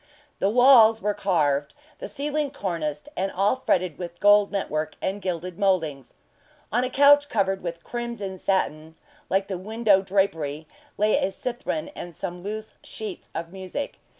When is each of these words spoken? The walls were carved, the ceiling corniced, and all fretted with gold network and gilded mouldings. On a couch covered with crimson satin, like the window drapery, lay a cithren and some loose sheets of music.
The 0.39 0.49
walls 0.49 0.99
were 0.99 1.13
carved, 1.13 1.75
the 1.99 2.07
ceiling 2.07 2.49
corniced, 2.49 3.07
and 3.15 3.31
all 3.31 3.55
fretted 3.57 3.99
with 3.99 4.19
gold 4.19 4.51
network 4.51 4.95
and 4.99 5.21
gilded 5.21 5.59
mouldings. 5.59 6.15
On 6.71 6.83
a 6.83 6.89
couch 6.89 7.29
covered 7.29 7.61
with 7.61 7.83
crimson 7.83 8.39
satin, 8.39 8.95
like 9.29 9.47
the 9.47 9.59
window 9.59 10.01
drapery, 10.01 10.67
lay 10.97 11.19
a 11.19 11.29
cithren 11.29 11.91
and 11.95 12.15
some 12.15 12.41
loose 12.41 12.73
sheets 12.81 13.29
of 13.35 13.51
music. 13.53 13.99